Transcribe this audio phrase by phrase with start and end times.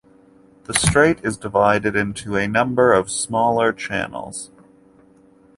[0.63, 4.49] The strait is divided into a number of smaller channels.